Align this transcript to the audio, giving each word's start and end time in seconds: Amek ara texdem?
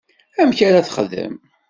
Amek 0.41 0.59
ara 0.67 0.85
texdem? 0.87 1.33